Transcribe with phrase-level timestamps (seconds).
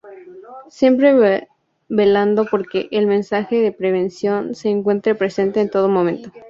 [0.71, 1.47] Siempre
[1.87, 6.31] velando porque el mensaje de prevención se encuentre presente en todo momento.